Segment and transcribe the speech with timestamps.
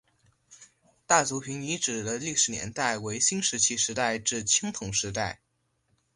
[1.05, 5.39] 大族坪遗址的历史年代为新石器时代至青铜时代。